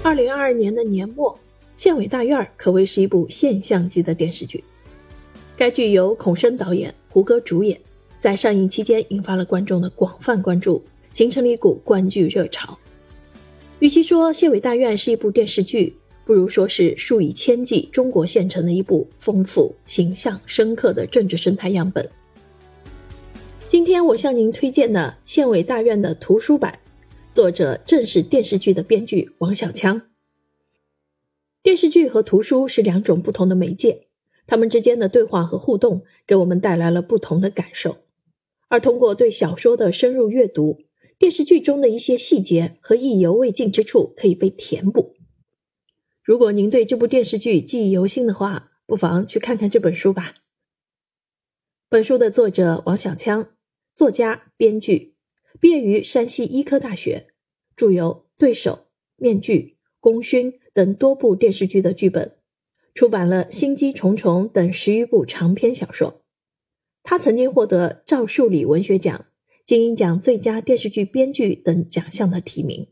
[0.00, 1.32] 二零二二年的年末，
[1.76, 4.62] 《县委大院》可谓是一部现象级的电视剧。
[5.56, 7.78] 该剧由孔笙导演、胡歌主演，
[8.20, 10.80] 在上映期间引发了观众的广泛关注，
[11.12, 12.78] 形成了一股观剧热潮。
[13.80, 22.08] 与其说《县委大院》是一部电视剧，不如说是数以千计中国县城的一部丰富、形象、深刻的政治生态样本。
[23.68, 26.78] 今天我向您推荐的《县委大院》的图书版。
[27.38, 30.10] 作者正是电视剧的编剧王小枪。
[31.62, 34.08] 电视剧和图书是两种不同的媒介，
[34.48, 37.98] 它们之间的对话和互动给我们带来了不同的感受。
[38.66, 40.80] 而通过对小说的深入阅读，
[41.16, 45.14] 电视剧中的一些细节和意犹未尽之处可以被填补。
[46.24, 50.34] 如果您对这部电视剧记忆犹新的话，不妨去看看这本书吧。
[51.88, 53.50] 本书的作者王小枪，
[53.94, 55.14] 作家、编剧。
[55.60, 57.26] 毕业于山西医科大学，
[57.74, 58.72] 著有《对手》
[59.16, 59.54] 《面具》
[59.98, 62.36] 《功勋》等多部电视剧的剧本，
[62.94, 66.22] 出版了《心机重重》等十余部长篇小说。
[67.02, 69.26] 他曾经获得赵树理文学奖、
[69.64, 72.88] 金鹰奖最佳电视剧编剧等奖项的提名。